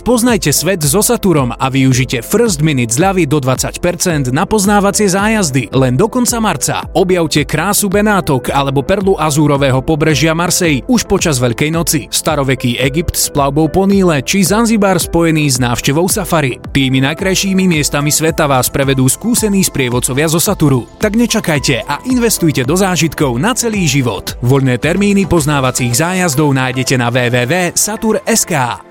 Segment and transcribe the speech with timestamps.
[0.00, 5.92] Spoznajte svet so Saturom a využite First Minute zľavy do 20% na poznávacie zájazdy len
[5.92, 6.88] do konca marca.
[6.96, 13.28] Objavte krásu Benátok alebo perlu azúrového pobrežia Marsej už počas Veľkej noci, staroveký Egypt s
[13.28, 16.56] plavbou po Níle či Zanzibar spojený s návštevou safari.
[16.72, 20.88] Tými najkrajšími miestami sveta vás prevedú skúsení sprievodcovia zo Saturu.
[20.96, 24.40] Tak nečakajte a investujte do zážitkov na celý život.
[24.40, 28.88] Voľné termíny poznávacích zájazdov nájdete na www.satur.sk.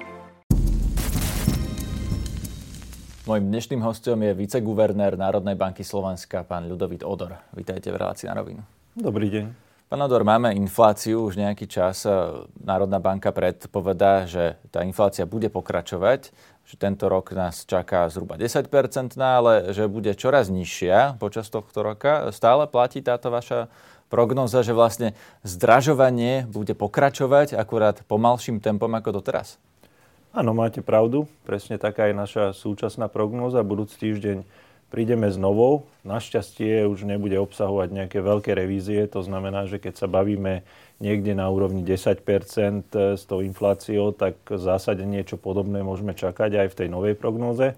[3.30, 7.38] Mojím dnešným hostom je viceguvernér Národnej banky Slovenska, pán Ľudovít Odor.
[7.54, 8.66] Vítajte v relácii na rovinu.
[8.98, 9.54] Dobrý deň.
[9.86, 12.10] Pán Odor, máme infláciu už nejaký čas.
[12.58, 16.34] Národná banka predpovedá, že tá inflácia bude pokračovať,
[16.66, 18.66] že tento rok nás čaká zhruba 10%
[19.22, 22.34] ale že bude čoraz nižšia počas tohto roka.
[22.34, 23.70] Stále platí táto vaša
[24.10, 25.14] prognoza, že vlastne
[25.46, 29.62] zdražovanie bude pokračovať akurát pomalším tempom ako doteraz?
[30.30, 31.26] Áno, máte pravdu.
[31.42, 33.66] Presne taká je naša súčasná prognóza.
[33.66, 34.46] Budúci týždeň
[34.94, 35.90] prídeme s novou.
[36.06, 39.10] Našťastie už nebude obsahovať nejaké veľké revízie.
[39.10, 40.62] To znamená, že keď sa bavíme
[41.02, 42.22] niekde na úrovni 10
[43.18, 47.74] s tou infláciou, tak v zásade niečo podobné môžeme čakať aj v tej novej prognóze.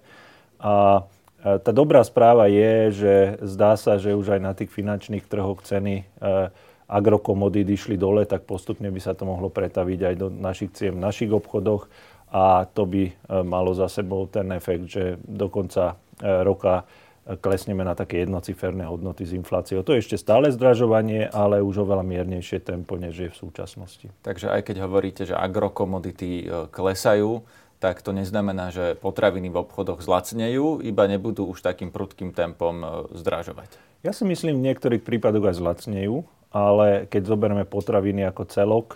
[0.60, 1.08] A
[1.40, 3.14] tá dobrá správa je, že
[3.48, 6.52] zdá sa, že už aj na tých finančných trhoch ceny e,
[6.92, 11.02] agrokomodít išli dole, tak postupne by sa to mohlo pretaviť aj do našich cien v
[11.02, 11.88] našich obchodoch
[12.32, 16.88] a to by e, malo za sebou ten efekt, že do konca e, roka
[17.28, 19.84] e, klesneme na také jednociferné hodnoty s infláciou.
[19.84, 24.08] To je ešte stále zdražovanie, ale už oveľa miernejšie tempo, než je v súčasnosti.
[24.24, 27.44] Takže aj keď hovoríte, že agrokomodity klesajú,
[27.84, 33.74] tak to neznamená, že potraviny v obchodoch zlacnejú, iba nebudú už takým prudkým tempom zdražovať.
[34.06, 36.22] Ja si myslím, v niektorých prípadoch aj zlacnejú,
[36.54, 38.88] ale keď zoberieme potraviny ako celok,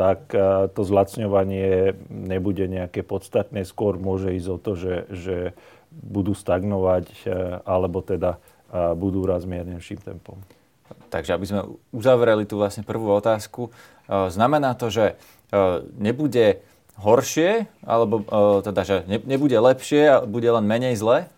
[0.00, 3.68] tak e, to zlacňovanie nebude nejaké podstatné.
[3.68, 5.36] Skôr môže ísť o to, že, že
[5.92, 8.40] budú stagnovať e, alebo teda
[8.72, 10.40] e, budú raz miernejším tempom.
[11.12, 11.60] Takže aby sme
[11.92, 13.70] uzavreli tú vlastne prvú otázku,
[14.10, 15.14] znamená to, že
[15.98, 16.62] nebude
[16.98, 18.26] horšie, alebo
[18.62, 21.30] teda, že nebude lepšie a bude len menej zle?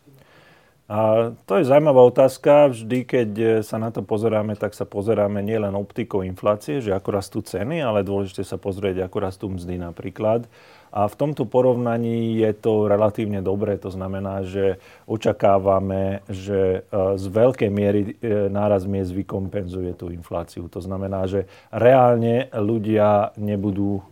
[0.92, 2.68] A to je zaujímavá otázka.
[2.68, 7.08] Vždy, keď e, sa na to pozeráme, tak sa pozeráme nielen optikou inflácie, že ako
[7.16, 10.44] rastú ceny, ale dôležité sa pozrieť, ako rastú mzdy napríklad.
[10.92, 13.80] A v tomto porovnaní je to relatívne dobré.
[13.80, 14.76] To znamená, že
[15.08, 20.68] očakávame, že e, z veľkej miery e, náraz miest vykompenzuje tú infláciu.
[20.68, 24.04] To znamená, že reálne ľudia nebudú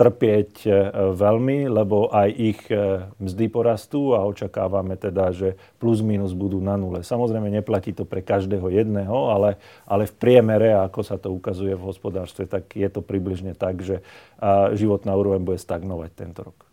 [0.00, 0.70] trpieť e,
[1.12, 6.80] veľmi, lebo aj ich e, mzdy porastú a očakávame teda, že plus minus budú na
[6.80, 7.04] nule.
[7.04, 11.84] Samozrejme neplatí to pre každého jedného, ale, ale v priemere, ako sa to ukazuje v
[11.84, 14.00] hospodárstve, tak je to približne tak, že
[14.72, 16.70] životná úroveň bude stagnovať tento rok.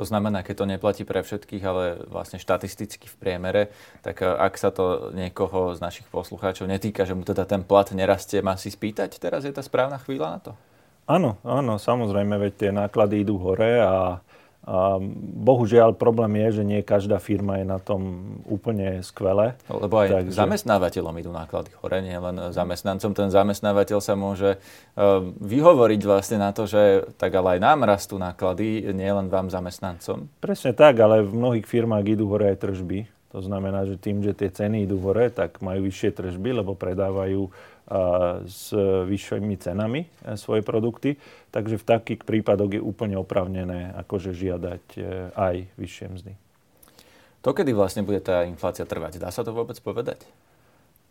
[0.00, 3.62] To znamená, keď to neplatí pre všetkých, ale vlastne štatisticky v priemere,
[4.00, 7.84] tak e, ak sa to niekoho z našich poslucháčov netýka, že mu teda ten plat
[7.92, 10.52] nerastie, má si spýtať, teraz je tá správna chvíľa na to?
[11.12, 14.24] Áno, áno, samozrejme, veď tie náklady idú hore a,
[14.64, 14.96] a
[15.44, 19.60] bohužiaľ problém je, že nie každá firma je na tom úplne skvelé.
[19.68, 20.40] No, lebo aj takže...
[20.40, 23.12] zamestnávateľom idú náklady hore, nie len zamestnancom.
[23.12, 28.16] Ten zamestnávateľ sa môže uh, vyhovoriť vlastne na to, že tak ale aj nám rastú
[28.16, 30.32] náklady, nie len vám zamestnancom.
[30.40, 33.04] Presne tak, ale v mnohých firmách idú hore aj tržby.
[33.32, 37.48] To znamená, že tým, že tie ceny idú hore, tak majú vyššie tržby, lebo predávajú
[38.46, 38.72] s
[39.06, 41.18] vyššími cenami e, svoje produkty.
[41.50, 45.00] Takže v takých prípadoch je úplne opravnené akože žiadať e,
[45.34, 46.32] aj vyššie mzdy.
[47.42, 49.18] To kedy vlastne bude tá inflácia trvať?
[49.18, 50.22] Dá sa to vôbec povedať?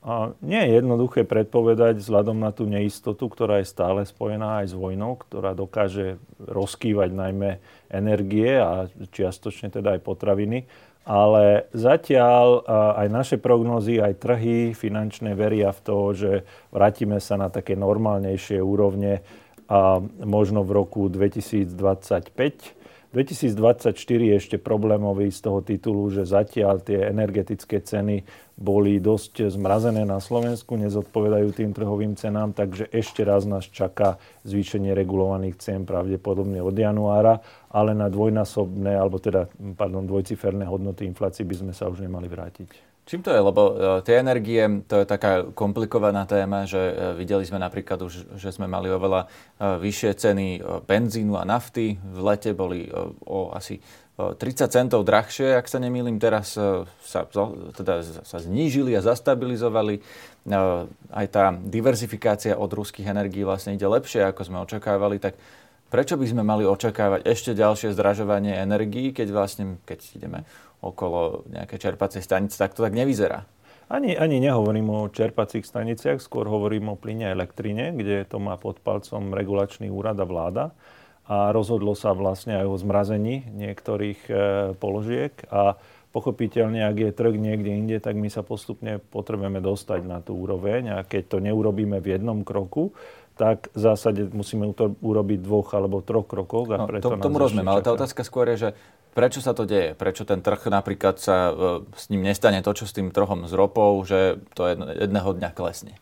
[0.02, 4.76] A nie je jednoduché predpovedať vzhľadom na tú neistotu, ktorá je stále spojená aj s
[4.76, 7.62] vojnou, ktorá dokáže rozkývať najmä
[7.94, 10.66] energie a čiastočne teda aj potraviny
[11.06, 12.62] ale zatiaľ
[12.97, 16.31] aj naše prognozy, aj trhy finančné veria v to, že
[16.69, 19.25] vrátime sa na také normálnejšie úrovne
[19.72, 22.81] a možno v roku 2025.
[23.11, 28.23] 2024 je ešte problémový z toho titulu, že zatiaľ tie energetické ceny
[28.55, 34.16] boli dosť zmrazené na Slovensku, nezodpovedajú tým trhovým cenám, takže ešte raz nás čaká
[34.47, 41.43] zvýšenie regulovaných cien pravdepodobne od januára, ale na dvojnásobné, alebo teda, pardon, dvojciferné hodnoty inflácie
[41.43, 42.91] by sme sa už nemali vrátiť.
[43.11, 43.43] Čím to je?
[43.43, 43.75] Lebo uh,
[44.08, 48.72] tie energie, to je taká komplikovaná téma, že uh, videli sme napríklad už, že sme
[48.72, 51.99] mali oveľa uh, vyššie ceny benzínu a nafty.
[51.99, 52.87] V lete boli
[53.28, 53.84] o asi
[54.16, 54.40] 30
[54.72, 56.23] centov drahšie, ak sa nemýlim.
[56.23, 56.55] Teraz
[57.03, 57.19] sa,
[57.75, 59.99] teda sa znížili a zastabilizovali.
[61.09, 65.17] Aj tá diverzifikácia od ruských energií vlastne ide lepšie, ako sme očakávali.
[65.17, 65.35] Tak
[65.91, 70.47] Prečo by sme mali očakávať ešte ďalšie zdražovanie energií, keď vlastne, keď ideme
[70.81, 73.45] okolo nejaké čerpacej stanice, tak to tak nevyzerá?
[73.91, 78.55] Ani, ani nehovorím o čerpacích staniciach, skôr hovorím o plyne a elektrine, kde to má
[78.55, 80.72] pod palcom regulačný úrad a vláda.
[81.28, 84.33] A rozhodlo sa vlastne aj o zmrazení niektorých e,
[84.79, 85.35] položiek.
[85.51, 85.75] A
[86.16, 90.95] pochopiteľne, ak je trh niekde inde, tak my sa postupne potrebujeme dostať na tú úroveň.
[90.95, 92.95] A keď to neurobíme v jednom kroku,
[93.41, 96.70] tak v zásade musíme to urobiť dvoch alebo troch krokoch.
[96.70, 98.72] A no, no, tomu rozumiem, ale tá otázka skôr je, že
[99.11, 99.91] Prečo sa to deje?
[99.91, 103.52] Prečo ten trh napríklad sa e, s ním nestane to, čo s tým trhom s
[103.52, 105.99] ropou, že to jedného dňa klesne?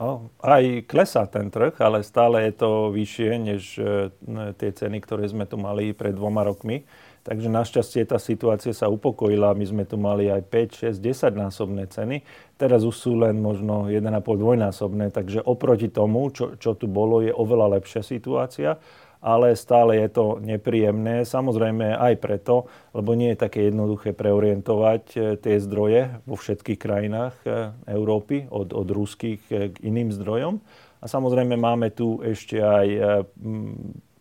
[0.00, 4.08] No, aj klesá ten trh, ale stále je to vyššie než e,
[4.56, 6.88] tie ceny, ktoré sme tu mali pred dvoma rokmi.
[7.22, 9.54] Takže našťastie tá situácia sa upokojila.
[9.54, 12.26] My sme tu mali aj 5, 6, 10 násobné ceny.
[12.58, 15.14] Teraz už sú len možno 1,5 dvojnásobné.
[15.14, 18.82] Takže oproti tomu, čo, čo tu bolo, je oveľa lepšia situácia
[19.22, 21.22] ale stále je to nepríjemné.
[21.22, 27.34] Samozrejme aj preto, lebo nie je také jednoduché preorientovať e, tie zdroje vo všetkých krajinách
[27.46, 30.58] e, Európy od, od ruských e, k iným zdrojom.
[30.98, 32.86] A samozrejme máme tu ešte aj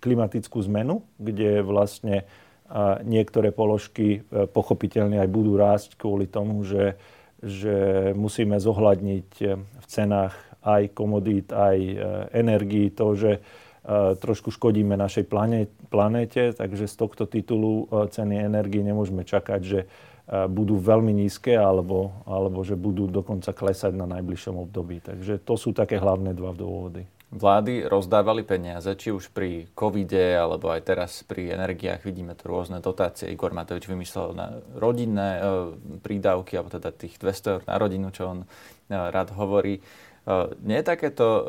[0.01, 2.25] klimatickú zmenu, kde vlastne
[3.03, 6.95] niektoré položky pochopiteľne aj budú rásť kvôli tomu, že,
[7.43, 9.29] že musíme zohľadniť
[9.59, 11.77] v cenách aj komodít, aj
[12.31, 13.31] energii to, že
[14.21, 15.25] trošku škodíme našej
[15.89, 19.87] planéte, takže z tohto titulu e, ceny energii nemôžeme čakať, že e,
[20.45, 25.01] budú veľmi nízke alebo, alebo že budú dokonca klesať na najbližšom období.
[25.01, 27.09] Takže to sú také hlavné dva dôvody.
[27.31, 32.83] Vlády rozdávali peniaze, či už pri covide, alebo aj teraz pri energiách vidíme tu rôzne
[32.83, 33.31] dotácie.
[33.31, 35.41] Igor Matovič vymyslel na rodinné e,
[36.03, 38.47] prídavky, alebo teda tých 200 eur na rodinu, čo on e,
[38.91, 39.79] rád hovorí.
[40.21, 41.45] Eh, nie je takéto eh,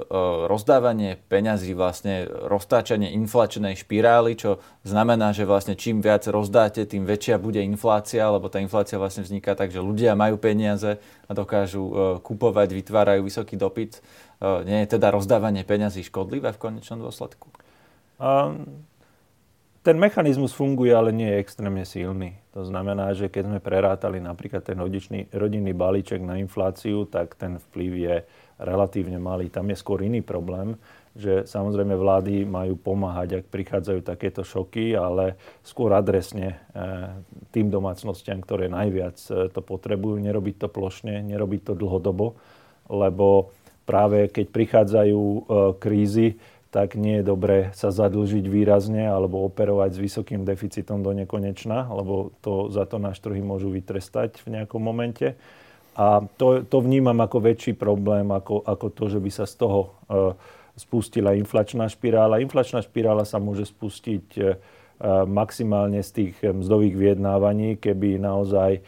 [0.49, 7.37] rozdávanie peňazí vlastne roztáčanie inflačnej špirály, čo znamená, že vlastne čím viac rozdáte, tým väčšia
[7.37, 10.97] bude inflácia, lebo tá inflácia vlastne vzniká tak, že ľudia majú peniaze
[11.29, 14.01] a dokážu eh, kupovať, vytvárajú vysoký dopyt.
[14.43, 17.47] Nie je teda rozdávanie peňazí škodlivé v konečnom dôsledku?
[18.19, 18.83] Um,
[19.87, 22.43] ten mechanizmus funguje, ale nie je extrémne silný.
[22.55, 27.59] To znamená, že keď sme prerátali napríklad ten rodičný, rodinný balíček na infláciu, tak ten
[27.59, 28.17] vplyv je
[28.63, 29.51] relatívne malý.
[29.51, 30.79] Tam je skôr iný problém,
[31.13, 37.13] že samozrejme vlády majú pomáhať, ak prichádzajú takéto šoky, ale skôr adresne eh,
[37.53, 42.41] tým domácnostiam, ktoré najviac eh, to potrebujú, nerobiť to plošne, nerobiť to dlhodobo,
[42.89, 43.53] lebo
[43.85, 45.43] práve keď prichádzajú eh,
[45.77, 46.41] krízy,
[46.73, 52.33] tak nie je dobré sa zadlžiť výrazne alebo operovať s vysokým deficitom do nekonečna, lebo
[52.41, 55.37] to, za to náš trhy môžu vytrestať v nejakom momente.
[55.93, 59.81] A to, to vnímam ako väčší problém, ako, ako to, že by sa z toho
[60.09, 60.33] uh,
[60.73, 62.41] spustila inflačná špirála.
[62.41, 64.57] Inflačná špirála sa môže spustiť uh,
[65.27, 68.87] maximálne z tých mzdových vyjednávaní, keby naozaj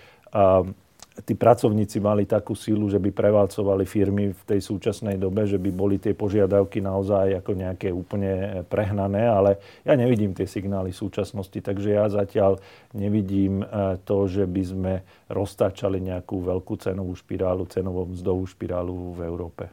[1.23, 5.71] tí pracovníci mali takú sílu, že by prevalcovali firmy v tej súčasnej dobe, že by
[5.71, 11.95] boli tie požiadavky naozaj ako nejaké úplne prehnané, ale ja nevidím tie signály súčasnosti, takže
[11.95, 12.59] ja zatiaľ
[12.99, 13.67] nevidím e,
[14.03, 14.93] to, že by sme
[15.31, 19.71] roztáčali nejakú veľkú cenovú špirálu, cenovú mzdovú špirálu v Európe.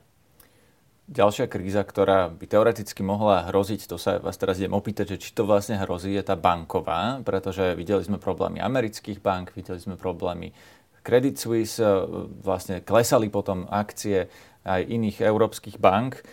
[1.12, 5.30] Ďalšia kríza, ktorá by teoreticky mohla hroziť, to sa vás teraz idem opýtať, že či
[5.36, 10.56] to vlastne hrozí, je tá banková, pretože videli sme problémy amerických bank, videli sme problémy
[11.02, 11.90] Credit Suisse, e,
[12.42, 14.30] vlastne klesali potom akcie
[14.62, 16.22] aj iných európskych bank.
[16.22, 16.24] E,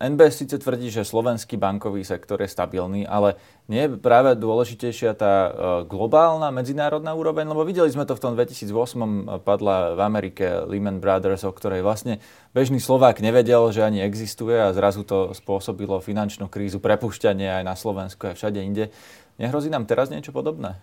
[0.00, 3.36] NBS síce tvrdí, že slovenský bankový sektor je stabilný, ale
[3.68, 5.50] nie je práve dôležitejšia tá e,
[5.84, 11.44] globálna medzinárodná úroveň, lebo videli sme to v tom 2008 padla v Amerike Lehman Brothers,
[11.44, 12.24] o ktorej vlastne
[12.56, 17.76] bežný Slovák nevedel, že ani existuje a zrazu to spôsobilo finančnú krízu, prepušťanie aj na
[17.76, 18.88] Slovensku, aj všade inde.
[19.36, 20.78] Nehrozí nám teraz niečo podobné?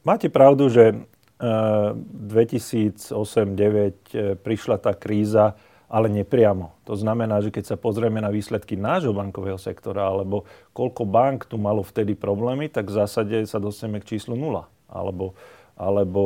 [0.00, 1.04] Máte pravdu, že
[1.38, 5.54] 2008-2009 e, prišla tá kríza,
[5.86, 6.74] ale nepriamo.
[6.84, 11.56] To znamená, že keď sa pozrieme na výsledky nášho bankového sektora, alebo koľko bank tu
[11.56, 14.66] malo vtedy problémy, tak v zásade sa dostaneme k číslu nula.
[14.90, 15.38] Alebo,
[15.78, 16.22] alebo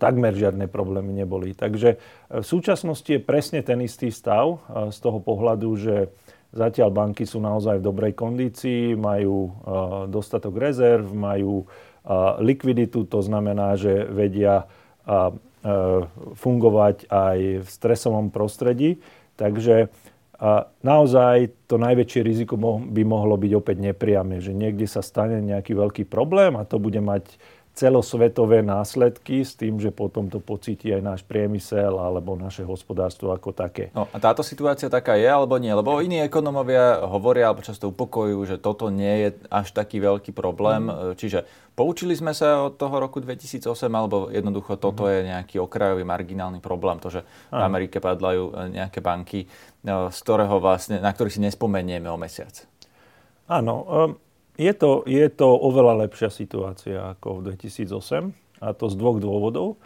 [0.00, 1.52] takmer žiadne problémy neboli.
[1.52, 1.96] Takže e,
[2.40, 6.08] v súčasnosti je presne ten istý stav e, z toho pohľadu, že
[6.56, 9.52] Zatiaľ banky sú naozaj v dobrej kondícii, majú
[10.08, 11.68] dostatok rezerv, majú
[12.38, 14.70] likviditu, to znamená, že vedia
[16.38, 19.02] fungovať aj v stresovom prostredí.
[19.34, 19.90] Takže
[20.84, 26.04] naozaj to najväčšie riziko by mohlo byť opäť nepriame, že niekde sa stane nejaký veľký
[26.06, 27.40] problém a to bude mať
[27.76, 33.52] celosvetové následky s tým, že potom to pocíti aj náš priemysel alebo naše hospodárstvo ako
[33.52, 33.92] také.
[33.92, 35.68] No a táto situácia taká je alebo nie?
[35.68, 40.88] Lebo iní ekonomovia hovoria alebo často upokojujú, že toto nie je až taký veľký problém.
[40.88, 41.20] Mm.
[41.20, 41.44] Čiže
[41.76, 45.12] poučili sme sa od toho roku 2008 alebo jednoducho toto mm.
[45.12, 49.46] je nejaký okrajový marginálny problém, to, že v Amerike padlajú e, nejaké banky, e,
[50.08, 52.64] z ktorého vlastne, na ktorých si nespomenieme o mesiac.
[53.46, 53.84] Áno,
[54.56, 58.32] je to, je to oveľa lepšia situácia ako v 2008
[58.64, 59.76] a to z dvoch dôvodov.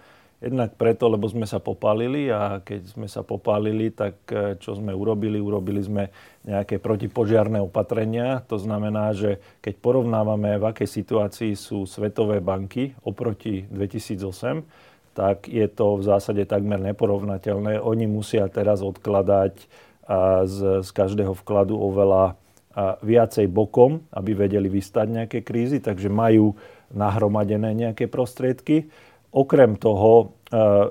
[0.41, 4.97] Jednak preto, lebo sme sa popálili a keď sme sa popálili, tak e, čo sme
[4.97, 5.37] urobili?
[5.37, 6.09] Urobili sme
[6.49, 8.41] nejaké protipožiarné opatrenia.
[8.49, 14.65] To znamená, že keď porovnávame, v akej situácii sú svetové banky oproti 2008,
[15.13, 17.77] tak je to v zásade takmer neporovnateľné.
[17.77, 19.69] Oni musia teraz odkladať
[20.47, 22.41] z, z každého vkladu oveľa
[22.79, 26.55] viacej bokom, aby vedeli vystať nejaké krízy, takže majú
[26.95, 28.91] nahromadené nejaké prostriedky.
[29.31, 30.27] Okrem toho e,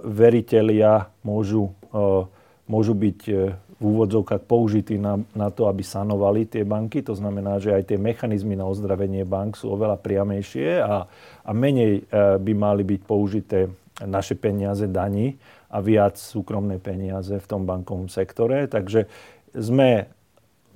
[0.08, 2.24] veritelia môžu, e,
[2.72, 3.34] môžu byť e,
[3.80, 7.00] v úvodzovkách použití na, na to, aby sanovali tie banky.
[7.08, 11.08] To znamená, že aj tie mechanizmy na ozdravenie bank sú oveľa priamejšie a,
[11.48, 12.04] a menej
[12.44, 13.72] by mali byť použité
[14.04, 15.40] naše peniaze daní
[15.72, 18.68] a viac súkromné peniaze v tom bankovom sektore.
[18.68, 19.08] Takže
[19.56, 20.12] sme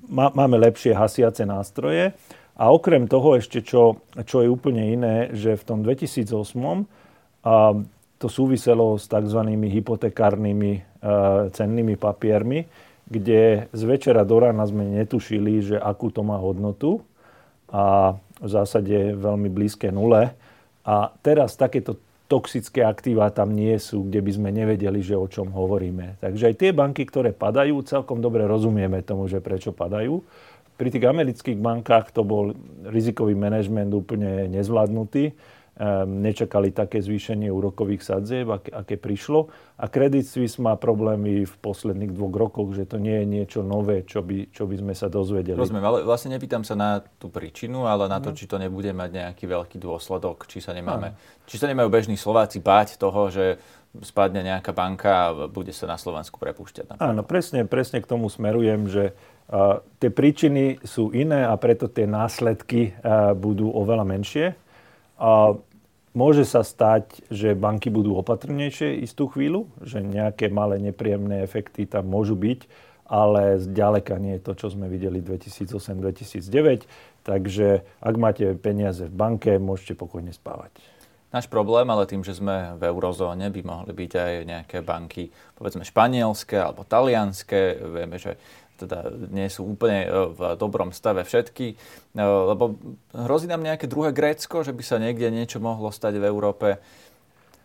[0.10, 2.16] máme lepšie hasiace nástroje.
[2.54, 6.86] A okrem toho ešte, čo, čo je úplne iné, že v tom 2008
[7.44, 7.76] a
[8.22, 9.42] to súviselo s tzv.
[9.52, 10.82] hypotekárnymi e,
[11.52, 12.64] cennými papiermi,
[13.10, 17.04] kde z večera do rána sme netušili, že akú to má hodnotu
[17.68, 20.32] a v zásade veľmi blízke nule.
[20.88, 25.52] A teraz takéto toxické aktíva tam nie sú, kde by sme nevedeli, že o čom
[25.52, 26.18] hovoríme.
[26.24, 30.24] Takže aj tie banky, ktoré padajú, celkom dobre rozumieme tomu, že prečo padajú.
[30.74, 32.58] Pri tých amerických bankách to bol
[32.90, 35.38] rizikový manažment úplne nezvládnutý
[36.06, 39.50] nečakali také zvýšenie úrokových sadzieb, aké, aké prišlo.
[39.82, 44.06] A Credit Suisse má problémy v posledných dvoch rokoch, že to nie je niečo nové,
[44.06, 45.58] čo by, čo by sme sa dozvedeli.
[45.58, 48.38] Rozumiem, ale vlastne nepýtam sa na tú príčinu, ale na to, no.
[48.38, 51.18] či to nebude mať nejaký veľký dôsledok, či sa nemáme,
[51.50, 53.58] či sa nemajú bežní Slováci báť toho, že
[54.02, 56.98] spadne nejaká banka a bude sa na Slovensku prepúšťať.
[56.98, 57.14] Napríklad.
[57.14, 62.10] Áno, presne, presne k tomu smerujem, že uh, tie príčiny sú iné a preto tie
[62.10, 64.46] následky uh, budú oveľa menšie.
[65.24, 65.56] A
[66.12, 72.12] môže sa stať, že banky budú opatrnejšie istú chvíľu, že nejaké malé nepríjemné efekty tam
[72.12, 72.68] môžu byť,
[73.08, 77.24] ale zďaleka nie je to, čo sme videli 2008-2009.
[77.24, 80.76] Takže ak máte peniaze v banke, môžete pokojne spávať.
[81.34, 85.82] Náš problém, ale tým, že sme v eurozóne, by mohli byť aj nejaké banky, povedzme
[85.82, 87.82] španielské alebo talianské.
[87.90, 88.38] Vieme, že
[88.78, 91.76] teda nie sú úplne e, v dobrom stave všetky, e,
[92.22, 92.78] lebo
[93.14, 96.82] hrozí nám nejaké druhé Grécko, že by sa niekde niečo mohlo stať v Európe,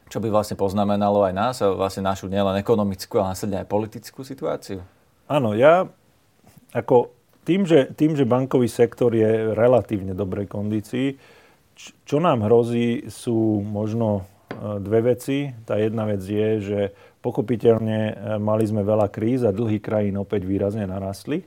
[0.08, 4.24] čo by vlastne poznamenalo aj nás, a vlastne našu nielen ekonomickú, ale následne aj politickú
[4.24, 4.80] situáciu?
[5.28, 5.84] Áno, ja
[6.72, 7.12] ako
[7.48, 11.16] tým že, tým, že bankový sektor je relatívne dobrej kondícii,
[12.04, 15.48] čo nám hrozí, sú možno e, dve veci.
[15.64, 16.80] Tá jedna vec je, že
[17.28, 21.44] Pochopiteľne e, mali sme veľa kríz a dlhý krajín opäť výrazne narastli.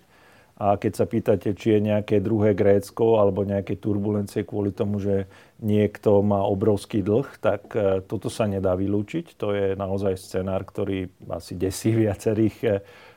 [0.61, 5.25] A keď sa pýtate, či je nejaké druhé Grécko alebo nejaké turbulencie kvôli tomu, že
[5.57, 9.41] niekto má obrovský dlh, tak e, toto sa nedá vylúčiť.
[9.41, 12.69] To je naozaj scenár, ktorý asi desí viacerých e,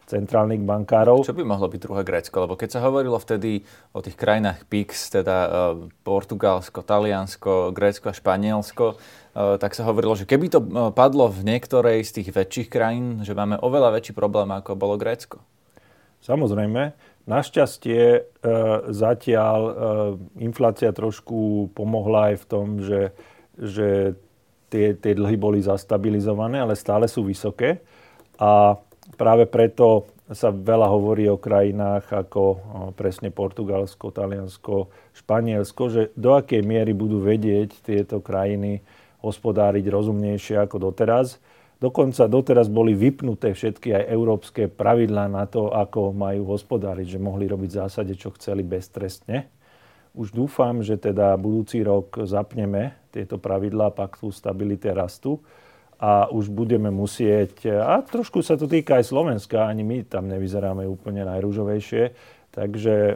[0.09, 1.21] centrálnych bankárov.
[1.29, 2.49] Čo by mohlo byť druhé Grécko?
[2.49, 3.61] Lebo keď sa hovorilo vtedy
[3.93, 4.89] o tých krajinách PIX,
[5.21, 5.37] teda
[6.05, 9.01] Portugalsko, Taliansko, Grécko a Španielsko,
[9.35, 13.35] tak sa hovorilo, že keby to eh, padlo v niektorej z tých väčších krajín, že
[13.35, 15.43] máme oveľa väčší problém, ako bolo Grécko.
[16.25, 16.97] Samozrejme.
[17.25, 18.21] Našťastie e,
[18.93, 19.73] zatiaľ e,
[20.45, 23.13] inflácia trošku pomohla aj v tom, že,
[23.61, 24.17] že
[24.73, 27.81] tie, tie dlhy boli zastabilizované, ale stále sú vysoké.
[28.41, 28.77] A
[29.21, 32.43] práve preto sa veľa hovorí o krajinách ako
[32.97, 38.81] presne Portugalsko, Taliansko, Španielsko, že do akej miery budú vedieť tieto krajiny
[39.25, 41.41] hospodáriť rozumnejšie ako doteraz.
[41.81, 47.49] Dokonca doteraz boli vypnuté všetky aj európske pravidlá na to, ako majú hospodáriť, že mohli
[47.49, 49.49] robiť v zásade, čo chceli beztrestne.
[50.15, 55.43] Už dúfam, že teda budúci rok zapneme tieto pravidlá paktu stability rastu
[55.99, 60.87] a už budeme musieť, a trošku sa to týka aj Slovenska, ani my tam nevyzeráme
[60.87, 62.15] úplne najrúžovejšie,
[62.55, 63.15] takže e,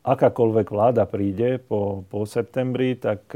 [0.00, 3.28] akákoľvek vláda príde po, po septembri, tak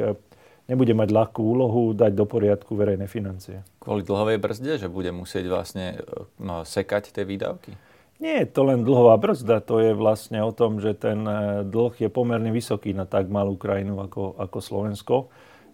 [0.64, 3.60] nebude mať ľahkú úlohu dať do poriadku verejné financie.
[3.80, 6.00] Kvôli dlhovej brzde, že bude musieť vlastne
[6.40, 7.76] no, sekať tie výdavky?
[8.22, 11.92] Nie je to len dlhová brzda, to je vlastne o tom, že ten e, dlh
[11.98, 15.16] je pomerne vysoký na tak malú krajinu ako, ako Slovensko.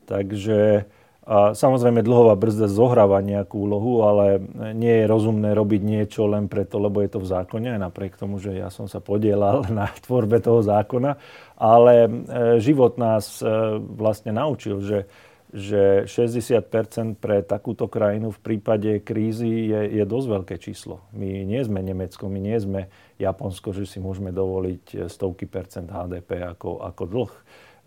[0.09, 0.88] Takže
[1.30, 4.42] a samozrejme dlhová brzda zohráva nejakú úlohu, ale
[4.75, 8.42] nie je rozumné robiť niečo len preto, lebo je to v zákone, aj napriek tomu,
[8.42, 11.14] že ja som sa podielal na tvorbe toho zákona.
[11.54, 12.10] Ale e,
[12.58, 13.46] život nás e,
[13.78, 15.06] vlastne naučil, že,
[15.54, 21.06] že 60% pre takúto krajinu v prípade krízy je, je dosť veľké číslo.
[21.14, 22.90] My nie sme Nemecko, my nie sme
[23.22, 27.32] Japonsko, že si môžeme dovoliť stovky percent HDP ako, ako dlh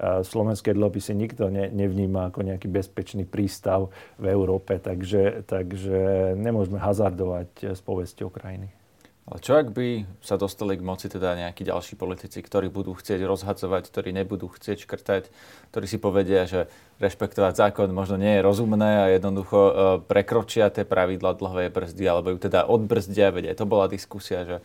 [0.02, 7.78] slovenské dlhopisy nikto ne, nevníma ako nejaký bezpečný prístav v Európe, takže, takže nemôžeme hazardovať
[7.78, 8.83] s povesťou krajiny.
[9.24, 13.24] Ale čo ak by sa dostali k moci teda nejakí ďalší politici, ktorí budú chcieť
[13.24, 15.32] rozhadzovať, ktorí nebudú chcieť škrtať,
[15.72, 16.68] ktorí si povedia, že
[17.00, 19.74] rešpektovať zákon možno nie je rozumné a jednoducho e,
[20.12, 24.58] prekročia tie pravidla dlhovej brzdy, alebo ju teda odbrzdia, veď aj to bola diskusia, že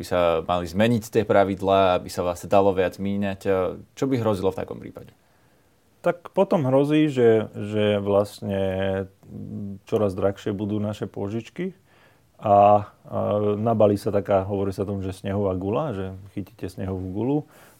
[0.00, 3.40] by sa mali zmeniť tie pravidlá, aby sa vlastne dalo viac míňať.
[3.44, 3.50] E,
[3.92, 5.12] čo by hrozilo v takom prípade?
[6.00, 8.60] Tak potom hrozí, že, že vlastne
[9.84, 11.76] čoraz drahšie budú naše požičky,
[12.36, 13.18] a, a
[13.56, 17.38] nabalí sa taká, hovorí sa tomu, že snehová gula, že chytíte snehovú gulu,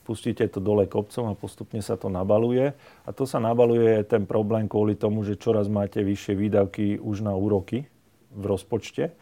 [0.08, 2.72] pustíte to dole kopcom a postupne sa to nabaluje.
[3.04, 7.34] A to sa nabaluje ten problém kvôli tomu, že čoraz máte vyššie výdavky už na
[7.34, 7.84] úroky
[8.32, 9.12] v rozpočte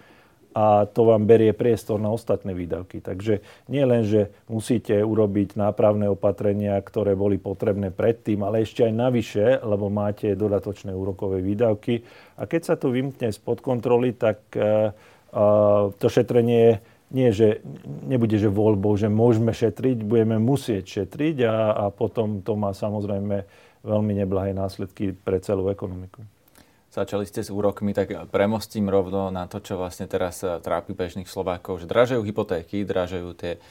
[0.55, 3.03] a to vám berie priestor na ostatné výdavky.
[3.03, 8.95] Takže nie len, že musíte urobiť nápravné opatrenia, ktoré boli potrebné predtým, ale ešte aj
[8.95, 12.07] navyše, lebo máte dodatočné úrokové výdavky.
[12.39, 14.95] A keď sa to vymkne spod kontroly, tak uh,
[15.99, 16.79] to šetrenie
[17.11, 17.63] nie, že
[18.07, 23.47] nebude, že voľbou, že môžeme šetriť, budeme musieť šetriť a, a potom to má samozrejme
[23.85, 26.25] veľmi neblahé následky pre celú ekonomiku.
[26.95, 31.27] Začali ste s úrokmi, tak premostím rovno na to, čo vlastne teraz eh, trápi bežných
[31.27, 33.63] Slovákov, že dražajú hypotéky, dražajú tie eh,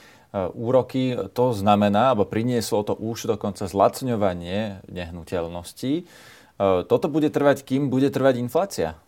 [0.51, 1.15] úroky.
[1.32, 5.93] To znamená, alebo prinieslo to už dokonca zlacňovanie nehnuteľností.
[6.03, 9.00] Eh, toto bude trvať, kým bude trvať inflácia?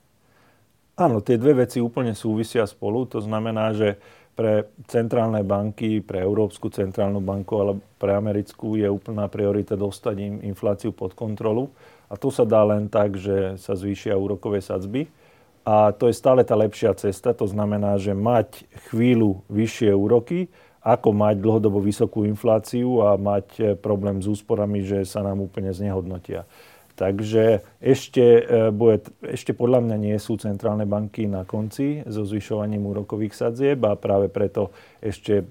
[0.95, 3.03] Áno, tie dve veci úplne súvisia spolu.
[3.11, 3.99] To znamená, že
[4.35, 10.35] pre centrálne banky, pre Európsku centrálnu banku alebo pre americkú je úplná priorita dostať im
[10.43, 11.71] infláciu pod kontrolu.
[12.07, 15.07] A to sa dá len tak, že sa zvýšia úrokové sadzby.
[15.67, 17.35] A to je stále tá lepšia cesta.
[17.35, 20.47] To znamená, že mať chvíľu vyššie úroky,
[20.85, 26.45] ako mať dlhodobo vysokú infláciu a mať problém s úsporami, že sa nám úplne znehodnotia.
[26.95, 32.87] Takže ešte, e, bude, ešte podľa mňa nie sú centrálne banky na konci so zvyšovaním
[32.87, 34.71] úrokových sadzieb a práve preto
[35.03, 35.45] ešte e,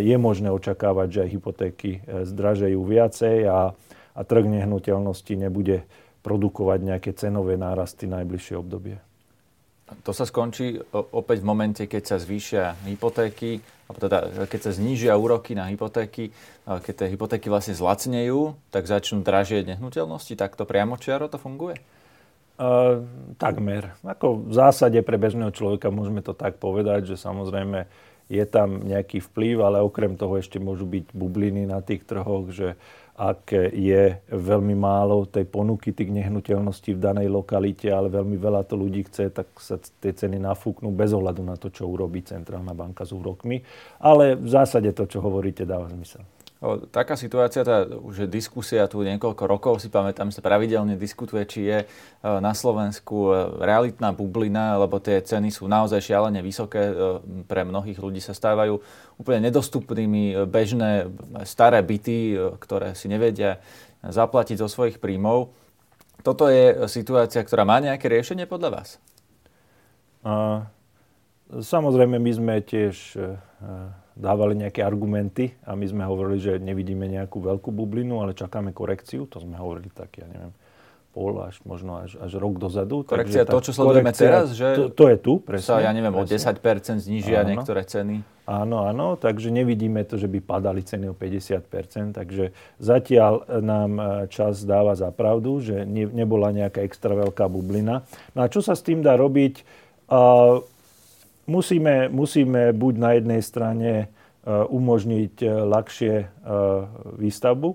[0.00, 3.76] je možné očakávať, že hypotéky e, zdražejú viacej a,
[4.16, 5.84] a trh nehnuteľnosti nebude
[6.24, 9.05] produkovať nejaké cenové nárasty najbližšie obdobie.
[9.86, 14.18] To sa skončí opäť v momente, keď sa zvýšia hypotéky, alebo teda
[14.50, 16.34] keď sa znížia úroky na hypotéky,
[16.66, 20.34] keď tie hypotéky vlastne zlacnejú, tak začnú dražieť nehnuteľnosti?
[20.66, 21.78] Priamo čiaro to funguje?
[22.56, 23.04] Uh,
[23.36, 23.94] takmer.
[24.02, 27.86] Ako v zásade pre bežného človeka môžeme to tak povedať, že samozrejme
[28.26, 32.74] je tam nejaký vplyv, ale okrem toho ešte môžu byť bubliny na tých trhoch, že
[33.16, 38.76] ak je veľmi málo tej ponuky tých nehnuteľností v danej lokalite, ale veľmi veľa to
[38.76, 43.08] ľudí chce, tak sa tie ceny nafúknú bez ohľadu na to, čo urobí Centrálna banka
[43.08, 43.64] s úrokmi.
[44.04, 46.35] Ale v zásade to, čo hovoríte, dáva zmysel.
[46.88, 51.68] Taká situácia, tá už je diskusia tu niekoľko rokov, si pamätám, sa pravidelne diskutuje, či
[51.68, 51.86] je e,
[52.24, 56.94] na Slovensku e, realitná bublina, lebo tie ceny sú naozaj šialene vysoké, e,
[57.44, 58.80] pre mnohých ľudí sa stávajú
[59.20, 61.12] úplne nedostupnými bežné
[61.44, 63.60] staré byty, ktoré si nevedia
[64.00, 65.52] zaplatiť zo svojich príjmov.
[66.24, 68.88] Toto je situácia, ktorá má nejaké riešenie podľa vás?
[70.24, 70.64] A,
[71.52, 73.20] samozrejme, my sme tiež
[74.16, 79.28] dávali nejaké argumenty a my sme hovorili, že nevidíme nejakú veľkú bublinu, ale čakáme korekciu.
[79.28, 80.56] To sme hovorili tak, ja neviem,
[81.12, 83.04] pol až možno až, až rok dozadu.
[83.04, 85.68] Korekcia Takže to, čo sledujeme teraz, že to, to je tu, presne.
[85.68, 86.32] Sa, ja neviem, presne.
[86.32, 87.48] o 10% znižia áno.
[87.52, 88.24] niektoré ceny.
[88.46, 94.04] Áno, áno, takže nevidíme to, že by padali ceny o 50%, takže zatiaľ nám e,
[94.30, 98.06] čas dáva za pravdu, že ne, nebola nejaká extra veľká bublina.
[98.38, 99.66] No a čo sa s tým dá robiť?
[100.06, 100.62] Uh,
[101.46, 104.06] musíme, musíme buď na jednej strane e,
[104.50, 106.26] umožniť e, ľahšie e,
[107.18, 107.70] výstavbu,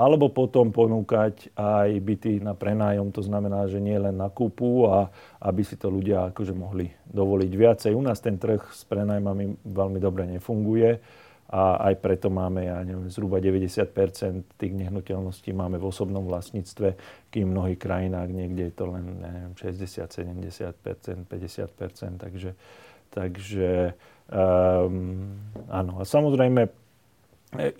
[0.00, 5.12] alebo potom ponúkať aj byty na prenájom, to znamená, že nie len na kúpu a
[5.44, 7.92] aby si to ľudia akože mohli dovoliť viacej.
[7.92, 10.96] U nás ten trh s prenajmami veľmi dobre nefunguje
[11.50, 16.94] a aj preto máme, ja neviem, zhruba 90% tých nehnuteľností máme v osobnom vlastníctve,
[17.26, 22.54] kým v mnohých krajinách niekde je to len neviem, 60, 70%, 50%, takže
[23.10, 23.98] Takže
[24.30, 25.34] um,
[25.66, 25.92] áno.
[25.98, 26.70] A samozrejme,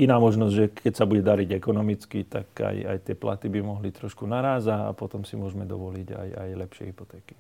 [0.03, 3.95] iná možnosť, že keď sa bude dariť ekonomicky, tak aj, aj tie platy by mohli
[3.95, 7.35] trošku narázať a potom si môžeme dovoliť aj, aj lepšie hypotéky.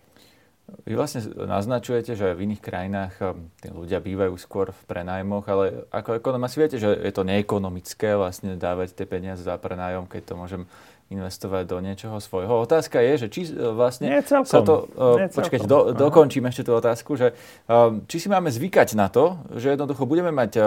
[0.86, 5.90] Vy vlastne naznačujete, že v iných krajinách um, tí ľudia bývajú skôr v prenajmoch, ale
[5.90, 10.22] ako ekonom asi viete, že je to neekonomické vlastne dávať tie peniaze za prenájom, keď
[10.30, 10.62] to môžem
[11.10, 12.62] investovať do niečoho svojho.
[12.62, 14.46] Otázka je, že či uh, vlastne Nie celkom.
[14.46, 14.86] sa to...
[14.94, 17.34] Uh, počkajte, do, dokončím ešte tú otázku, že
[17.66, 20.64] um, či si máme zvykať na to, že jednoducho budeme mať uh,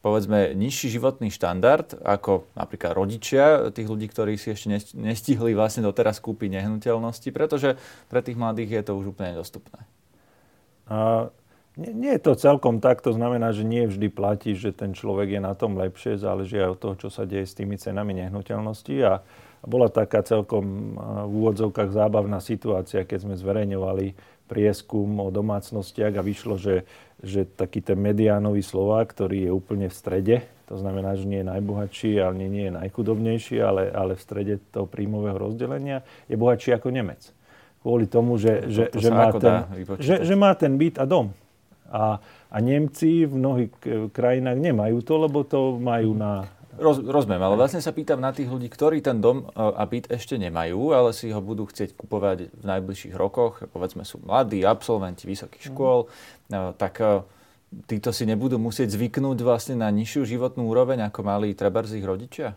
[0.00, 6.24] povedzme nižší životný štandard ako napríklad rodičia tých ľudí, ktorí si ešte nestihli vlastne doteraz
[6.24, 7.76] kúpiť nehnuteľnosti, pretože
[8.08, 9.84] pre tých mladých je to už úplne dostupné.
[10.88, 11.28] A
[11.76, 15.38] nie, nie je to celkom tak, to znamená, že nie vždy platí, že ten človek
[15.38, 18.96] je na tom lepšie, záleží aj od toho, čo sa deje s tými cenami nehnuteľnosti
[19.04, 19.20] a
[19.66, 20.96] bola taká celkom
[21.28, 24.16] v úvodzovkách zábavná situácia, keď sme zverejňovali
[24.50, 26.82] prieskum o domácnostiach a vyšlo, že
[27.20, 31.50] že taký ten mediánový Slovák, ktorý je úplne v strede, to znamená, že nie je
[31.52, 36.72] najbohatší, ale nie, nie je najchudobnejší, ale, ale v strede toho príjmového rozdelenia, je bohatší
[36.72, 37.20] ako Nemec.
[37.84, 39.56] Kvôli tomu, že, že, že, má, ten,
[40.00, 41.32] že, že má ten byt a dom.
[41.90, 43.72] A, a Nemci v mnohých
[44.14, 46.46] krajinách nemajú to, lebo to majú na
[46.78, 50.06] Roz, rozumiem, ale vlastne sa pýtam na tých ľudí, ktorí ten dom e, a byt
[50.06, 53.66] ešte nemajú, ale si ho budú chcieť kupovať v najbližších rokoch.
[53.74, 55.70] Povedzme sú mladí, absolventi vysokých mhm.
[55.74, 56.00] škôl.
[56.54, 56.78] Mm.
[56.78, 57.06] Tak e,
[57.90, 62.54] títo si nebudú musieť zvyknúť vlastne na nižšiu životnú úroveň, ako mali trebárs ich rodičia?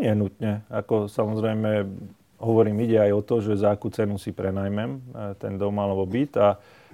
[0.00, 0.64] Nie nutne.
[0.72, 1.88] Ako samozrejme,
[2.40, 5.00] hovorím, ide aj o to, že za akú cenu si prenajmem
[5.38, 6.48] ten dom alebo byt a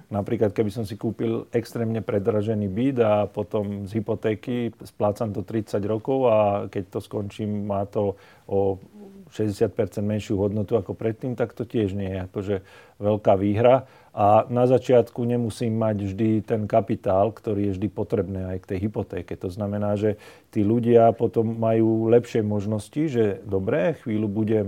[0.07, 5.83] Napríklad, keby som si kúpil extrémne predražený byt a potom z hypotéky splácam to 30
[5.83, 6.37] rokov a
[6.71, 8.15] keď to skončím, má to
[8.47, 8.79] o
[9.27, 12.55] 60% menšiu hodnotu ako predtým, tak to tiež nie je akože
[13.03, 13.83] veľká výhra.
[14.15, 18.79] A na začiatku nemusím mať vždy ten kapitál, ktorý je vždy potrebný aj k tej
[18.87, 19.35] hypotéke.
[19.43, 20.15] To znamená, že
[20.49, 24.67] tí ľudia potom majú lepšie možnosti, že dobre, chvíľu budem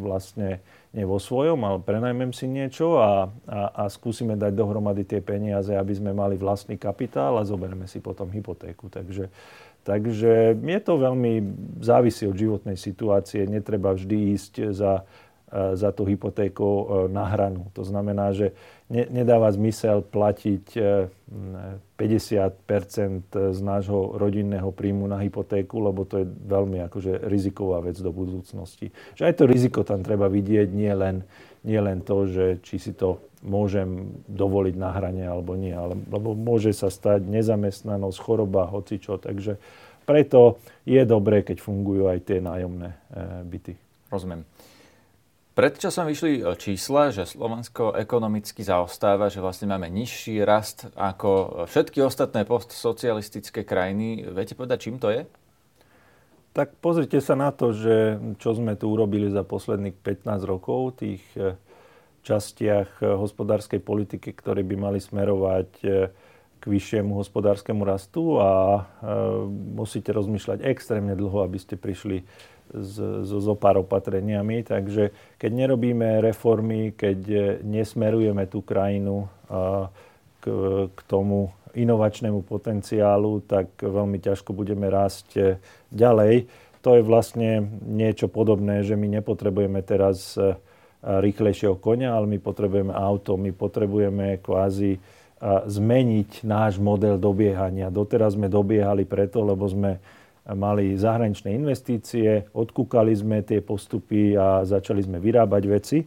[0.00, 5.22] vlastne nie vo svojom, ale prenajmem si niečo a, a, a skúsime dať dohromady tie
[5.22, 8.90] peniaze, aby sme mali vlastný kapitál a zoberieme si potom hypotéku.
[8.90, 9.30] Takže,
[9.86, 11.32] takže je to veľmi
[11.78, 13.46] závisí od životnej situácie.
[13.46, 15.06] Netreba vždy ísť za,
[15.50, 17.66] za tú hypotéku e, na hranu.
[17.74, 18.54] To znamená, že
[18.86, 20.78] ne, nedáva zmysel platiť
[21.98, 22.78] 50 e,
[23.50, 28.94] z nášho rodinného príjmu na hypotéku, lebo to je veľmi akože riziková vec do budúcnosti.
[29.18, 31.26] Že aj to riziko tam treba vidieť, nie len,
[31.66, 36.36] nie len to, že či si to môžem dovoliť na hrane alebo nie, ale, lebo
[36.36, 39.18] môže sa stať nezamestnanosť, choroba, hocičo.
[39.18, 39.58] Takže
[40.06, 42.94] preto je dobré, keď fungujú aj tie nájomné
[43.48, 43.74] byty.
[44.10, 44.42] Rozumiem.
[45.50, 51.66] Pred časom vyšli e, čísla, že Slovensko ekonomicky zaostáva, že vlastne máme nižší rast ako
[51.66, 54.30] všetky ostatné postsocialistické krajiny.
[54.30, 55.26] Viete povedať, čím to je?
[56.54, 61.22] Tak pozrite sa na to, že čo sme tu urobili za posledných 15 rokov, tých
[61.34, 61.58] e,
[62.22, 65.70] častiach e, hospodárskej politiky, ktoré by mali smerovať
[66.60, 68.84] k vyššiemu hospodárskemu rastu a
[69.48, 72.20] musíte rozmýšľať extrémne dlho, aby ste prišli
[72.70, 74.62] so zo pár opatreniami.
[74.62, 77.18] Takže keď nerobíme reformy, keď
[77.66, 79.26] nesmerujeme tú krajinu
[80.38, 80.44] k,
[80.90, 85.58] k tomu inovačnému potenciálu, tak veľmi ťažko budeme rásť
[85.90, 86.50] ďalej.
[86.80, 90.38] To je vlastne niečo podobné, že my nepotrebujeme teraz
[91.00, 95.00] rýchlejšieho konia, ale my potrebujeme auto, my potrebujeme kvázi
[95.64, 97.88] zmeniť náš model dobiehania.
[97.88, 99.96] Doteraz sme dobiehali preto, lebo sme
[100.48, 105.98] mali zahraničné investície, odkúkali sme tie postupy a začali sme vyrábať veci.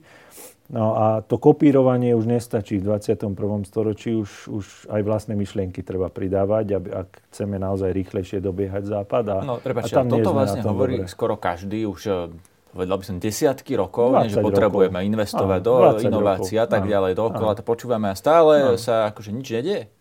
[0.73, 2.79] No a to kopírovanie už nestačí.
[2.79, 3.35] V 21.
[3.67, 9.23] storočí už, už aj vlastné myšlienky treba pridávať, aby, ak chceme naozaj rýchlejšie dobiehať západ.
[9.27, 11.11] A, no, prepáčte, a tam toto vlastne hovorí dobre.
[11.11, 12.31] skoro každý už eh,
[12.73, 15.09] povedal by som desiatky rokov, že potrebujeme rokov.
[15.13, 17.11] investovať Áno, do inovácií a tak ďalej.
[17.13, 18.79] Dookola to počúvame a stále Áno.
[18.79, 19.91] sa akože nič nedieje.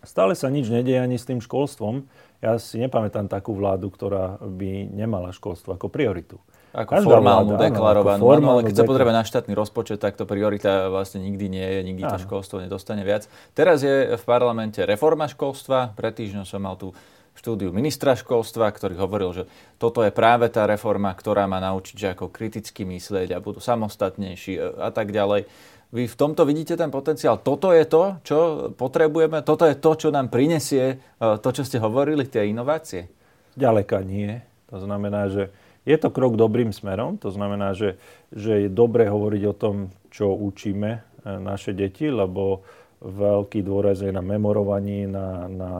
[0.00, 2.08] Stále sa nič nedieje ani s tým školstvom.
[2.40, 6.40] Ja si nepamätám takú vládu, ktorá by nemala školstvo ako prioritu.
[6.72, 8.22] Ako Každá formálnu, vláda, deklarovanú.
[8.22, 11.66] Áno, formálnu, ale keď sa potrebuje na štátny rozpočet, tak to priorita vlastne nikdy nie
[11.66, 12.12] je, nikdy áno.
[12.14, 13.26] to školstvo nedostane viac.
[13.52, 15.92] Teraz je v parlamente reforma školstva.
[15.98, 16.94] Pred týždňom som mal tu
[17.34, 19.44] štúdiu ministra školstva, ktorý hovoril, že
[19.82, 24.80] toto je práve tá reforma, ktorá má naučiť, že ako kriticky myslieť a budú samostatnejší
[24.80, 25.50] a tak ďalej.
[25.90, 27.42] Vy v tomto vidíte ten potenciál.
[27.42, 28.38] Toto je to, čo
[28.78, 33.10] potrebujeme, toto je to, čo nám prinesie e, to, čo ste hovorili, tie inovácie?
[33.58, 34.38] Ďaleka nie.
[34.70, 35.50] To znamená, že
[35.82, 37.18] je to krok dobrým smerom.
[37.26, 37.98] To znamená, že,
[38.30, 41.00] že je dobre hovoriť o tom, čo učíme e,
[41.42, 42.62] naše deti, lebo
[43.02, 45.72] veľký dôraz je na memorovaní, na, na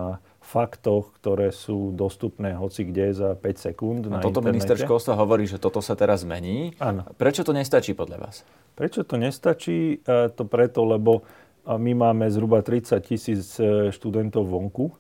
[0.51, 4.51] faktoch, ktoré sú dostupné hoci kde za 5 sekúnd A toto internete.
[4.51, 6.75] minister školstva hovorí, že toto sa teraz zmení.
[6.83, 7.07] Áno.
[7.15, 8.43] Prečo to nestačí podľa vás?
[8.75, 10.03] Prečo to nestačí?
[10.03, 11.23] E, to preto, lebo
[11.71, 14.91] my máme zhruba 30 tisíc e, študentov vonku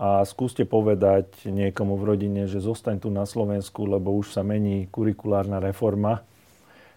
[0.00, 4.88] a skúste povedať niekomu v rodine, že zostaň tu na Slovensku, lebo už sa mení
[4.88, 6.24] kurikulárna reforma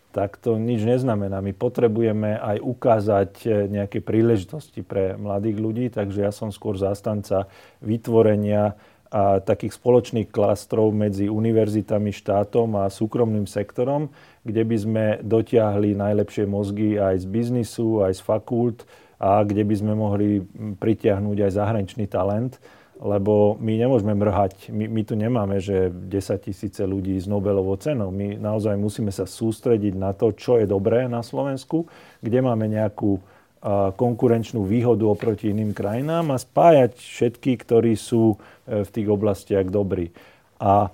[0.10, 1.38] tak to nič neznamená.
[1.42, 7.46] My potrebujeme aj ukázať e, nejaké príležitosti pre mladých ľudí, takže ja som skôr zástanca
[7.86, 8.74] vytvorenia
[9.10, 14.14] a takých spoločných klastrov medzi univerzitami, štátom a súkromným sektorom,
[14.46, 18.86] kde by sme dotiahli najlepšie mozgy aj z biznisu, aj z fakult
[19.18, 20.46] a kde by sme mohli
[20.78, 22.62] pritiahnuť aj zahraničný talent
[23.00, 24.76] lebo my nemôžeme mrhať.
[24.76, 26.12] My, my tu nemáme, že 10
[26.44, 28.12] tisíce ľudí s Nobelovou cenou.
[28.12, 31.88] My naozaj musíme sa sústrediť na to, čo je dobré na Slovensku,
[32.20, 33.24] kde máme nejakú
[33.64, 39.72] a, konkurenčnú výhodu oproti iným krajinám a spájať všetky, ktorí sú e, v tých oblastiach
[39.72, 40.12] dobrí.
[40.60, 40.92] A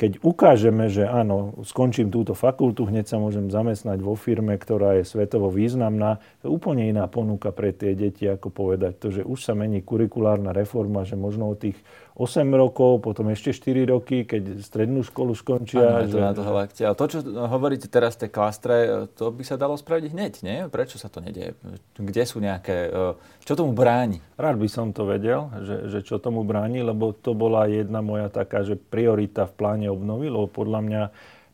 [0.00, 5.04] keď ukážeme, že áno, skončím túto fakultu, hneď sa môžem zamestnať vo firme, ktorá je
[5.06, 9.38] svetovo významná, to je úplne iná ponuka pre tie deti, ako povedať to, že už
[9.38, 11.78] sa mení kurikulárna reforma, že možno o tých
[12.12, 16.04] 8 rokov, potom ešte 4 roky, keď strednú školu skončia.
[16.04, 16.20] Áno, že...
[16.36, 20.58] to na to, čo hovoríte teraz, tie klastre, to by sa dalo spraviť hneď, nie?
[20.68, 21.56] Prečo sa to nedieje?
[21.96, 22.92] Kde sú nejaké...
[22.92, 24.20] E, čo tomu bráni?
[24.36, 28.28] Rád by som to vedel, že, že čo tomu bráni, lebo to bola jedna moja
[28.28, 31.02] taká, že priorita v pláne obnovy, lebo podľa mňa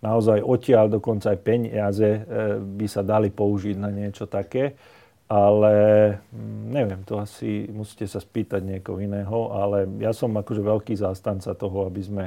[0.03, 2.21] naozaj odtiaľ dokonca aj peniaze e,
[2.59, 4.75] by sa dali použiť na niečo také
[5.28, 5.76] ale
[6.32, 11.52] mm, neviem, to asi musíte sa spýtať niekoho iného, ale ja som akože veľký zástanca
[11.52, 12.26] toho, aby sme,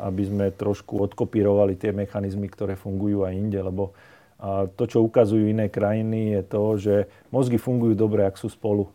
[0.00, 3.90] aby sme trošku odkopírovali tie mechanizmy, ktoré fungujú aj inde, lebo
[4.78, 6.94] to, čo ukazujú iné krajiny, je to, že
[7.34, 8.86] mozgy fungujú dobre, ak sú spolu.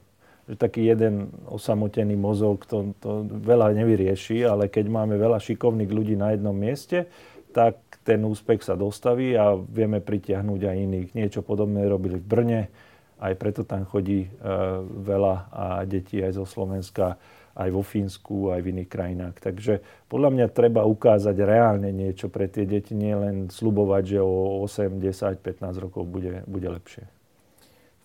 [0.48, 6.16] Že taký jeden osamotený mozog to, to veľa nevyrieši, ale keď máme veľa šikovných ľudí
[6.16, 7.10] na jednom mieste,
[7.50, 11.10] tak ten úspech sa dostaví a vieme pritiahnuť aj iných.
[11.18, 12.62] Niečo podobné robili v Brne,
[13.20, 14.30] aj preto tam chodí e,
[15.04, 15.36] veľa
[15.86, 17.20] detí aj zo Slovenska,
[17.60, 19.36] aj vo Fínsku, aj v iných krajinách.
[19.44, 19.74] Takže
[20.08, 25.04] podľa mňa treba ukázať reálne niečo pre tie deti, nie len slubovať, že o 8,
[25.04, 27.04] 10, 15 rokov bude, bude lepšie.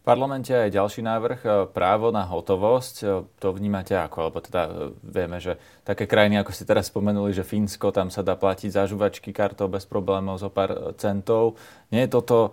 [0.05, 2.97] V parlamente je ďalší návrh, e, právo na hotovosť.
[3.01, 3.07] E,
[3.41, 4.29] to vnímate ako?
[4.29, 4.63] Lebo teda
[5.01, 8.85] vieme, že také krajiny, ako ste teraz spomenuli, že Fínsko, tam sa dá platiť za
[8.85, 11.57] žuvačky kartou bez problémov zo pár centov.
[11.89, 12.53] Nie je toto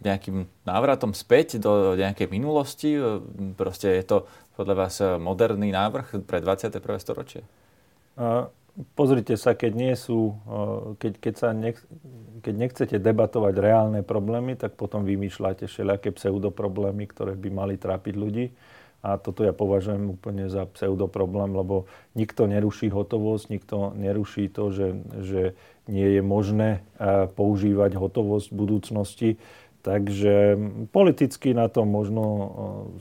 [0.00, 2.96] nejakým návratom späť do nejakej minulosti?
[3.54, 4.16] Proste je to
[4.56, 6.80] podľa vás moderný návrh pre 21.
[7.00, 7.42] storočie?
[8.96, 10.32] Pozrite sa, keď nie sú,
[10.96, 11.76] keď, keď, sa nech,
[12.40, 18.48] keď nechcete debatovať reálne problémy, tak potom vymýšľate všelijaké pseudoproblémy, ktoré by mali trápiť ľudí.
[19.02, 24.88] A toto ja považujem úplne za pseudoproblém, lebo nikto neruší hotovosť, nikto neruší to, že,
[25.26, 25.42] že
[25.90, 26.86] nie je možné
[27.34, 29.30] používať hotovosť v budúcnosti.
[29.82, 30.54] Takže
[30.94, 32.24] politicky na tom možno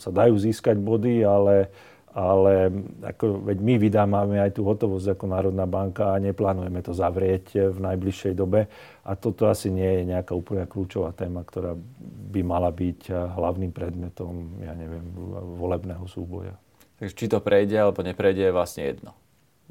[0.01, 1.69] sa dajú získať body, ale,
[2.11, 2.67] ale
[3.01, 7.79] ako, veď my vydávame aj tú hotovosť ako Národná banka a neplánujeme to zavrieť v
[7.79, 8.67] najbližšej dobe.
[9.07, 11.73] A toto asi nie je nejaká úplne kľúčová téma, ktorá
[12.31, 15.07] by mala byť hlavným predmetom, ja neviem,
[15.57, 16.59] volebného súboja.
[17.01, 19.17] Takže či to prejde alebo neprejde je vlastne jedno.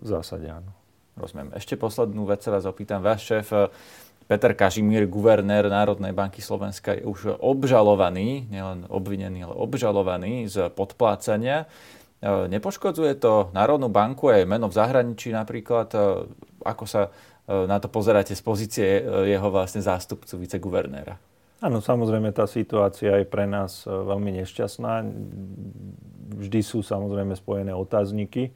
[0.00, 0.74] V zásade áno.
[1.14, 1.52] Rozumiem.
[1.54, 3.04] Ešte poslednú vec sa vás opýtam.
[3.04, 3.68] Váš šéf eh,
[4.30, 11.66] Peter Kažimír, guvernér Národnej banky Slovenska, je už obžalovaný, nielen obvinený, ale obžalovaný z podplácania.
[12.20, 15.88] Eh, nepoškodzuje to Národnú banku aj meno v zahraničí napríklad?
[15.92, 16.00] Eh,
[16.64, 17.08] ako sa
[17.50, 18.86] na to pozeráte z pozície
[19.26, 21.18] jeho vlastne zástupcu, viceguvernéra?
[21.58, 25.02] Áno, samozrejme tá situácia je pre nás veľmi nešťastná.
[26.38, 28.54] Vždy sú samozrejme spojené otázniky.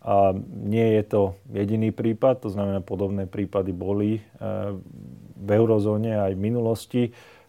[0.00, 4.20] A nie je to jediný prípad, to znamená, podobné prípady boli e,
[5.36, 7.02] v eurozóne aj v minulosti.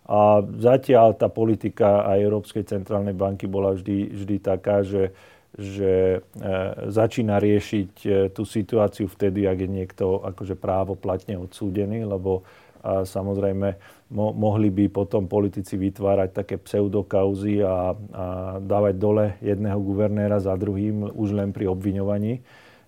[0.03, 5.15] A zatiaľ tá politika aj Európskej centrálnej banky bola vždy, vždy taká, že,
[5.57, 6.49] že e,
[6.87, 12.47] začína riešiť e, tú situáciu vtedy, ak je niekto akože právo platne odsúdený, lebo
[12.81, 13.77] a samozrejme
[14.09, 18.25] mo- mohli by potom politici vytvárať také pseudokauzy a, a
[18.57, 22.41] dávať dole jedného guvernéra za druhým už len pri obviňovaní.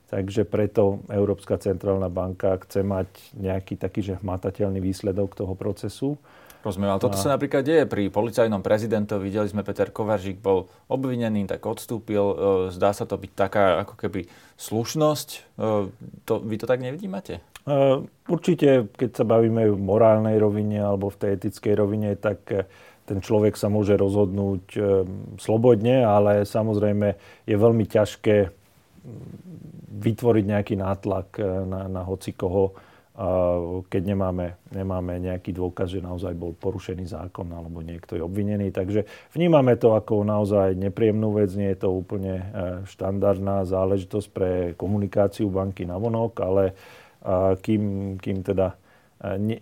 [0.10, 6.18] Takže preto Európska centrálna banka chce mať nejaký taký, že hmatateľný výsledok toho procesu.
[6.64, 9.28] Rozumiem, ale toto sa napríklad deje pri policajnom prezidentovi.
[9.28, 12.24] Videli sme, Peter Kovaržík bol obvinený, tak odstúpil.
[12.24, 12.36] E,
[12.72, 15.28] zdá sa to byť taká ako keby slušnosť.
[15.60, 15.92] E,
[16.24, 17.44] to, vy to tak nevidíte?
[18.28, 22.68] Určite, keď sa bavíme v morálnej rovine alebo v tej etickej rovine, tak e,
[23.08, 24.80] ten človek sa môže rozhodnúť e,
[25.40, 27.16] slobodne, ale samozrejme
[27.48, 28.52] je veľmi ťažké
[30.00, 31.36] vytvoriť nejaký nátlak
[31.68, 32.72] na, na hoci koho,
[33.94, 38.74] keď nemáme, nemáme nejaký dôkaz, že naozaj bol porušený zákon alebo niekto je obvinený.
[38.74, 39.06] Takže
[39.38, 42.46] vnímame to ako naozaj nepríjemnú vec, nie je to úplne e,
[42.90, 46.64] štandardná záležitosť pre komunikáciu banky na vonok, ale
[47.62, 48.76] kým, kým teda
[49.22, 49.60] e, nie,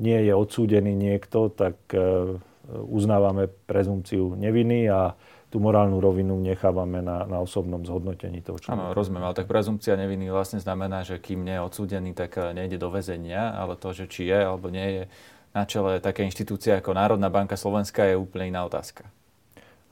[0.00, 1.98] nie je odsúdený niekto, tak e,
[2.72, 5.12] uznávame prezumciu neviny a
[5.52, 8.88] tú morálnu rovinu nechávame na, na osobnom zhodnotení toho človeka.
[8.88, 12.56] Áno, rozumiem, ale tak prezumcia neviny vlastne znamená, že kým nie je odsúdený, tak eh,
[12.56, 15.02] nejde do väzenia, ale to, že či je alebo nie je
[15.52, 19.04] na čele také inštitúcie ako Národná banka Slovenska je úplne iná otázka.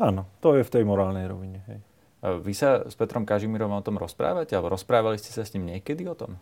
[0.00, 1.60] Áno, to je v tej morálnej rovine.
[1.68, 1.78] Hej.
[2.40, 4.56] Vy sa s Petrom Kažimírom o tom rozprávate?
[4.56, 6.40] Alebo rozprávali ste sa s ním niekedy o tom?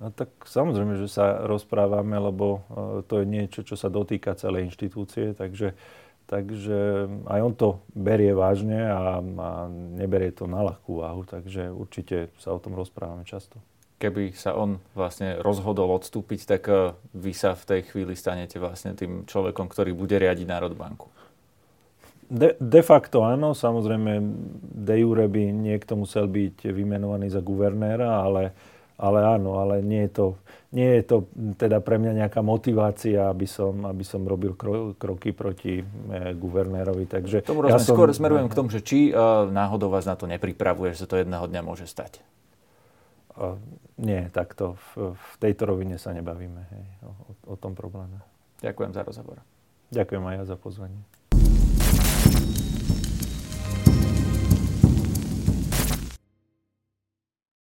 [0.00, 4.68] No tak samozrejme, že sa rozprávame, lebo eh, to je niečo, čo sa dotýka celej
[4.68, 5.72] inštitúcie, takže
[6.30, 9.50] Takže aj on to berie vážne a, a
[9.98, 13.58] neberie to na ľahkú váhu, takže určite sa o tom rozprávame často.
[13.98, 18.94] Keby sa on vlastne rozhodol odstúpiť, tak e, vy sa v tej chvíli stanete vlastne
[18.94, 21.10] tým človekom, ktorý bude riadiť Národbanku.
[22.30, 24.22] De, de facto áno, samozrejme
[24.86, 28.54] de jure by niekto musel byť vymenovaný za guvernéra, ale
[29.00, 30.26] ale áno, ale nie je to,
[30.76, 31.16] nie je to
[31.56, 35.84] teda pre mňa nejaká motivácia, aby som, aby som robil kro, kroky proti e,
[36.36, 37.08] guvernérovi.
[37.08, 39.12] Takže tomu ja som, skôr smerujem k tomu, že či e,
[39.48, 42.20] náhodou vás na to nepripravuje, že sa to jedného dňa môže stať.
[42.20, 43.56] E,
[44.04, 47.12] nie, takto v, v tejto rovine sa nebavíme hej, o,
[47.50, 48.20] o tom probléme.
[48.60, 49.40] Ďakujem za rozhovor.
[49.90, 51.00] Ďakujem aj ja za pozvanie.